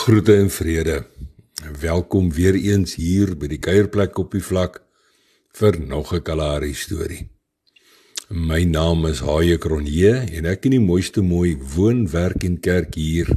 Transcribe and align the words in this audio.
Groete 0.00 0.36
en 0.36 0.50
vrede. 0.50 1.06
Welkom 1.80 2.30
weer 2.32 2.54
eens 2.54 2.94
hier 2.96 3.34
by 3.36 3.50
die 3.52 3.58
kuierplek 3.60 4.16
op 4.22 4.32
die 4.32 4.40
vlak 4.40 4.78
vir 5.58 5.76
nog 5.76 6.14
'n 6.16 6.22
Kalahari 6.24 6.72
storie. 6.74 7.28
My 8.28 8.64
naam 8.64 9.04
is 9.06 9.20
Haie 9.20 9.58
Kronje 9.58 10.12
en 10.38 10.46
ek 10.46 10.64
in 10.64 10.70
die 10.70 10.80
mooiste 10.80 11.20
mooi 11.20 11.58
woon, 11.74 12.08
werk 12.08 12.44
en 12.44 12.56
kerk 12.60 12.94
hier 12.94 13.28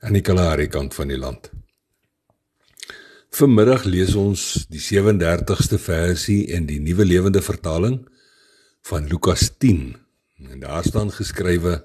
aan 0.00 0.12
die 0.12 0.22
Kalahari 0.22 0.68
kant 0.68 0.94
van 0.94 1.08
die 1.08 1.18
land. 1.18 1.50
Vanmiddag 3.30 3.84
lees 3.84 4.14
ons 4.14 4.66
die 4.68 4.80
37ste 4.80 5.78
versie 5.78 6.46
in 6.46 6.66
die 6.66 6.78
Nuwe 6.78 7.04
Lewende 7.04 7.42
Vertaling 7.42 8.06
van 8.82 9.08
Lukas 9.08 9.50
10 9.58 9.96
en 10.50 10.60
daar 10.60 10.84
staan 10.84 11.10
geskrywe: 11.10 11.84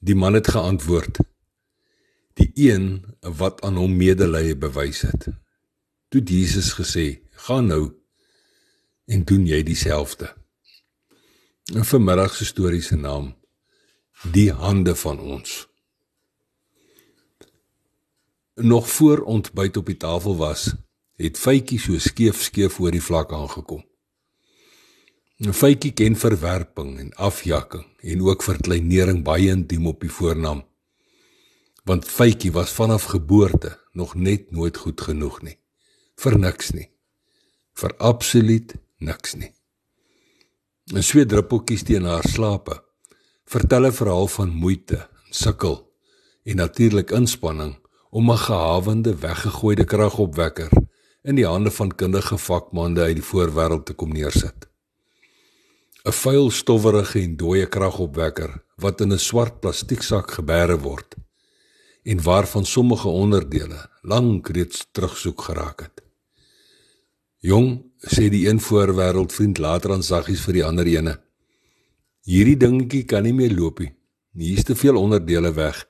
Die 0.00 0.14
man 0.14 0.34
het 0.34 0.48
geantwoord: 0.48 1.18
die 2.36 2.50
een 2.54 3.04
wat 3.20 3.62
aan 3.64 3.76
hom 3.80 3.96
medelee 3.96 4.56
bewys 4.56 5.00
het. 5.08 5.28
Toe 6.08 6.22
Jesus 6.22 6.72
gesê: 6.76 7.20
"Gaan 7.30 7.66
nou 7.66 7.92
en 9.04 9.24
doen 9.24 9.46
jy 9.46 9.62
dieselfde." 9.62 10.34
'n 11.72 11.84
Vanmiddag 11.84 12.34
se 12.34 12.44
storie 12.44 12.82
se 12.82 12.96
naam: 12.96 13.34
Die 14.32 14.52
hande 14.52 14.94
van 14.96 15.18
ons. 15.20 15.68
Nog 18.54 18.90
voor 18.90 19.18
ontbyt 19.18 19.76
op 19.76 19.86
die 19.86 19.96
tafel 19.96 20.36
was, 20.36 20.74
het 21.16 21.38
Faitjie 21.38 21.78
so 21.78 21.98
skeef 21.98 22.42
skeef 22.42 22.80
oor 22.80 22.90
die 22.90 23.02
vlak 23.02 23.32
aangekom. 23.32 23.84
'n 25.38 25.52
Faitjie 25.52 25.92
ken 25.92 26.16
verwerping 26.16 26.98
en 26.98 27.14
afjakking 27.14 27.86
en 28.00 28.22
ook 28.22 28.42
verkleinering 28.42 29.24
baie 29.24 29.48
intiem 29.48 29.86
op 29.86 30.00
die 30.00 30.12
voornaam 30.12 30.64
want 31.86 32.08
Faitjie 32.10 32.52
was 32.52 32.70
vanaf 32.74 33.04
geboorte 33.14 33.78
nog 33.92 34.14
net 34.14 34.50
nooit 34.50 34.76
goed 34.76 35.00
genoeg 35.00 35.42
nie. 35.42 35.54
Vir 36.18 36.38
niks 36.38 36.72
nie. 36.74 36.88
Vir 37.78 37.92
absoluut 38.02 38.74
niks 38.98 39.34
nie. 39.38 39.52
'n 40.94 41.02
Sweet 41.02 41.28
druppeltjies 41.28 41.82
teen 41.86 42.04
haar 42.04 42.26
slape 42.26 42.74
vertel 43.44 43.86
'n 43.86 43.92
verhaal 43.92 44.26
van 44.26 44.48
moeite, 44.48 45.08
sukkel 45.30 45.76
en 46.44 46.56
natuurlik 46.56 47.10
inspanning 47.10 47.76
om 48.10 48.30
'n 48.30 48.38
gehawende 48.38 49.14
weggegooide 49.14 49.84
kragopwekker 49.84 50.70
in 51.22 51.34
die 51.34 51.46
hande 51.46 51.70
van 51.70 51.94
kundige 51.94 52.38
vakmande 52.38 53.00
uit 53.00 53.16
die 53.16 53.28
voorwêreld 53.30 53.86
te 53.86 53.94
kom 53.94 54.12
neersit. 54.12 54.68
'n 56.04 56.12
Vuil, 56.12 56.50
stowwerige 56.50 57.20
en 57.20 57.36
dooie 57.36 57.66
kragopwekker 57.66 58.62
wat 58.76 59.00
in 59.00 59.12
'n 59.12 59.18
swart 59.18 59.60
plastieksak 59.60 60.30
gebeere 60.30 60.78
word 60.78 61.25
en 62.06 62.22
waarvan 62.22 62.64
sommige 62.64 63.08
onderdele 63.08 63.88
lank 64.02 64.48
reeds 64.48 64.86
terugsoek 64.92 65.40
geraak 65.48 65.80
het. 65.80 66.02
Jong, 67.42 67.82
sê 67.98 68.28
die 68.30 68.46
een 68.48 68.60
voorwêreld 68.62 69.34
vriend 69.34 69.58
later 69.58 69.92
aan 69.94 70.06
saggies 70.06 70.44
vir 70.46 70.58
die 70.58 70.64
ander 70.64 70.86
ene. 70.86 71.16
Hierdie 72.26 72.56
dingetjie 72.62 73.04
kan 73.10 73.26
nie 73.26 73.34
meer 73.34 73.54
loop 73.54 73.82
nie. 73.82 73.90
Hier 74.38 74.58
is 74.60 74.66
te 74.68 74.76
veel 74.78 74.98
onderdele 75.00 75.50
weg. 75.56 75.82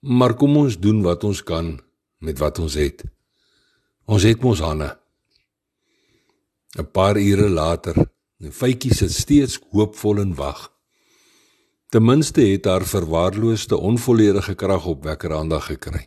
Maar 0.00 0.34
kom 0.40 0.56
ons 0.56 0.78
doen 0.80 1.02
wat 1.04 1.24
ons 1.28 1.42
kan 1.44 1.74
met 2.24 2.40
wat 2.40 2.58
ons 2.58 2.76
het. 2.80 3.04
Ons 4.08 4.24
het 4.24 4.40
mos 4.40 4.60
hande. 4.64 4.96
'n 6.78 6.86
Paar 6.92 7.16
ure 7.18 7.48
later, 7.48 7.96
'n 8.40 8.52
fytjie 8.52 8.94
sit 8.94 9.12
steeds 9.12 9.60
hoopvol 9.70 10.20
en 10.20 10.34
wag. 10.34 10.79
Ten 11.90 12.04
minste 12.04 12.40
het 12.40 12.64
haar 12.64 12.84
verwaarloosde 12.86 13.76
onvolledige 13.76 14.54
kragopwekker 14.54 15.32
aandag 15.34 15.64
gekry. 15.66 16.04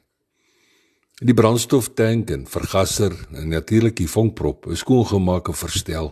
Die 1.19 1.33
brandstoftank 1.35 2.29
en 2.31 2.45
vergaser 2.47 3.11
en 3.31 3.51
natuurlik 3.51 3.97
die 3.99 4.07
vonkprop 4.07 4.69
is 4.71 4.79
skoongemaak 4.79 5.51
en 5.51 5.59
verstel. 5.59 6.07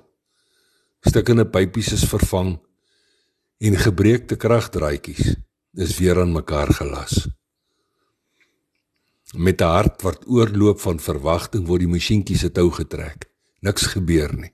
Stukkende 1.07 1.47
pypies 1.47 1.94
is 1.96 2.03
vervang 2.03 2.57
en 3.63 3.79
gebreekte 3.79 4.35
kragdraadjies 4.35 5.35
is 5.73 5.97
weer 5.97 6.19
aan 6.19 6.35
mekaar 6.35 6.73
gelas. 6.75 7.28
Met 9.34 9.62
'n 9.62 9.73
hart 9.78 10.01
wat 10.01 10.28
oorloop 10.28 10.79
van 10.79 11.00
verwagting 11.00 11.67
word 11.67 11.79
die 11.79 11.94
masjienkie 11.96 12.38
se 12.38 12.51
tou 12.51 12.72
getrek. 12.72 13.29
Niks 13.59 13.85
gebeur 13.85 14.35
nie. 14.35 14.53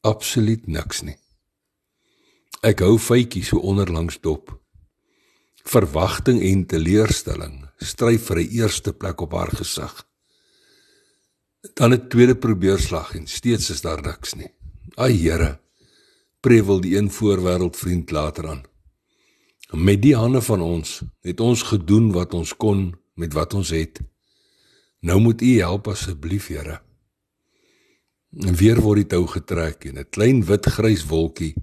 Absoluut 0.00 0.66
niks 0.66 1.02
nie. 1.02 1.18
Ek 2.64 2.80
hou 2.80 2.94
feitjie 2.96 3.42
so 3.44 3.60
onderlangs 3.60 4.22
dop. 4.24 4.48
Verwagting 5.68 6.38
en 6.48 6.62
teleurstelling 6.64 7.58
stry 7.76 8.16
vir 8.16 8.38
'n 8.40 8.52
eerste 8.60 8.92
plek 8.92 9.20
op 9.20 9.32
haar 9.32 9.52
gesig. 9.52 9.92
Dan 11.74 11.92
'n 11.92 12.08
tweede 12.08 12.36
probeerslag 12.36 13.14
en 13.14 13.26
steeds 13.26 13.70
is 13.70 13.80
daar 13.80 14.00
niks 14.02 14.34
nie. 14.34 14.48
Ai 14.96 15.12
Here, 15.12 15.60
prewel 16.40 16.80
die 16.80 16.96
een 16.96 17.10
voorwêreld 17.10 17.76
vriend 17.76 18.10
later 18.10 18.48
aan. 18.48 18.62
Met 19.72 20.02
die 20.02 20.16
hande 20.16 20.40
van 20.40 20.60
ons 20.60 21.02
het 21.20 21.40
ons 21.40 21.62
gedoen 21.62 22.12
wat 22.12 22.34
ons 22.34 22.56
kon 22.56 22.94
met 23.14 23.32
wat 23.32 23.54
ons 23.54 23.70
het. 23.70 24.00
Nou 25.00 25.20
moet 25.20 25.42
U 25.42 25.58
help 25.58 25.88
asseblief, 25.88 26.46
Here. 26.46 26.80
En 28.40 28.54
weer 28.54 28.80
word 28.80 28.96
die 28.96 29.06
tou 29.06 29.26
getrek 29.26 29.84
en 29.84 29.98
'n 29.98 30.08
klein 30.10 30.44
wit-grys 30.44 31.04
wolkie 31.06 31.54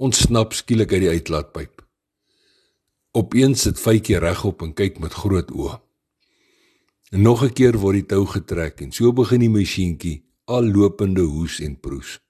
ontsnap 0.00 0.54
skielik 0.56 0.94
uit 0.94 1.02
die 1.04 1.12
uitlaatpyp. 1.12 1.82
Opeens 3.12 3.66
sit 3.66 3.80
Faitjie 3.80 4.20
regop 4.22 4.62
en 4.64 4.72
kyk 4.72 4.96
met 5.02 5.12
groot 5.12 5.50
oë. 5.52 5.76
En 7.12 7.22
nog 7.22 7.42
'n 7.44 7.52
keer 7.52 7.76
word 7.76 8.00
die 8.00 8.06
tou 8.06 8.24
getrek 8.26 8.80
en 8.80 8.92
so 8.92 9.12
begin 9.12 9.40
die 9.40 9.52
masjienkie 9.52 10.24
al 10.46 10.64
lopende 10.64 11.20
hoes 11.20 11.60
en 11.60 11.76
proes. 11.80 12.20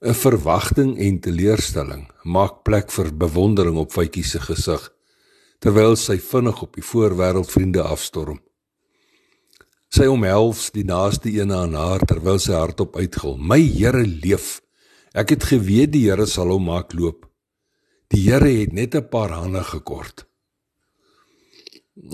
'n 0.00 0.14
Verwagting 0.14 0.98
en 0.98 1.20
teleurstelling 1.20 2.06
maak 2.24 2.62
plek 2.62 2.90
vir 2.90 3.16
bewondering 3.16 3.76
op 3.76 3.92
Faitjie 3.92 4.24
se 4.24 4.38
gesig 4.40 4.92
terwyl 5.58 5.96
sy 5.96 6.18
vinnig 6.18 6.62
op 6.62 6.74
die 6.74 6.84
voorwêreld 6.84 7.50
vriende 7.50 7.82
afstorm. 7.82 8.40
Sy 9.88 10.06
omhels 10.06 10.70
die 10.70 10.84
naaste 10.84 11.28
een 11.30 11.52
aan 11.52 11.74
haar 11.74 12.00
terwyl 12.00 12.38
sy 12.38 12.52
hardop 12.52 12.96
uitgil: 12.96 13.36
"My 13.38 13.60
Here 13.60 14.06
leef!" 14.06 14.62
Ek 15.12 15.34
het 15.34 15.44
geweet 15.44 15.90
die 15.92 16.06
Here 16.06 16.24
sal 16.26 16.48
hom 16.54 16.70
maak 16.70 16.94
loop. 16.96 17.26
Die 18.12 18.22
Here 18.24 18.48
het 18.48 18.72
net 18.72 18.94
'n 18.96 19.08
paar 19.08 19.30
hande 19.30 19.62
gekort. 19.62 20.24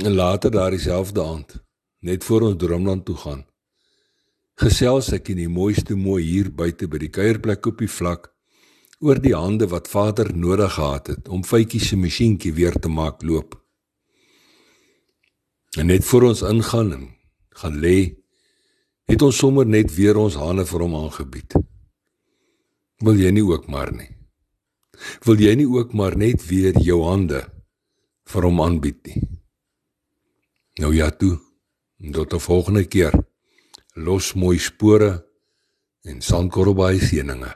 En 0.03 0.15
later 0.15 0.51
daardie 0.51 0.81
selfde 0.81 1.23
aand, 1.23 1.63
net 2.01 2.25
voor 2.25 2.43
ons 2.43 2.57
droomland 2.59 3.05
toe 3.05 3.17
gaan, 3.17 3.47
gesels 4.55 5.13
ek 5.13 5.29
in 5.29 5.37
die 5.37 5.49
mooiste 5.49 5.95
mooi 5.95 6.25
hier 6.25 6.51
buite 6.51 6.89
by 6.89 6.99
die 6.99 7.09
kuierplek 7.09 7.67
op 7.67 7.79
die 7.79 7.89
vlak 7.89 8.35
oor 9.01 9.21
die 9.23 9.35
hande 9.35 9.69
wat 9.71 9.89
Vader 9.89 10.37
nodig 10.37 10.75
gehad 10.75 11.07
het 11.07 11.29
om 11.29 11.45
Faitjie 11.45 11.81
se 11.81 11.97
masjienkie 11.97 12.53
weer 12.53 12.75
te 12.75 12.89
maak 12.89 13.23
loop. 13.23 13.55
En 15.79 15.87
net 15.87 16.05
voor 16.05 16.23
ons 16.23 16.43
ingaan 16.43 16.93
en 16.93 17.09
gaan 17.49 17.79
lê, 17.79 18.17
het 19.07 19.23
ons 19.23 19.37
sommer 19.37 19.67
net 19.67 19.95
weer 19.95 20.17
ons 20.17 20.35
hande 20.35 20.67
vir 20.67 20.81
hom 20.81 20.95
aangebied. 20.95 21.55
Wil 22.99 23.21
jy 23.23 23.31
nie 23.31 23.45
ook 23.47 23.69
maar 23.71 23.93
nie? 23.95 24.11
Wil 25.23 25.39
jy 25.39 25.55
nie 25.61 25.69
ook 25.71 25.93
maar 25.95 26.17
net 26.19 26.43
weer 26.49 26.75
jou 26.83 26.99
hande 27.07 27.45
vir 28.29 28.47
hom 28.49 28.59
aanbied 28.65 28.99
nie? 29.07 29.23
Nou 30.83 30.91
ja 30.95 31.11
toe. 31.11 31.39
Tot 32.13 32.35
'n 32.35 32.41
volgende 32.41 32.85
keer. 32.85 33.15
Los 33.95 34.35
mooi 34.35 34.59
spore 34.59 35.27
en 36.03 36.21
sandkorrelbaai 36.23 36.99
seëninge. 36.99 37.55